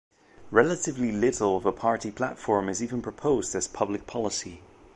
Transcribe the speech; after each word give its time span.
Relatively 0.49 1.11
little 1.11 1.57
of 1.57 1.65
a 1.67 1.71
party 1.71 2.09
platform 2.09 2.69
is 2.69 2.81
even 2.81 3.03
proposed 3.03 3.53
as 3.53 3.67
public 3.67 4.07
policy. 4.07 4.63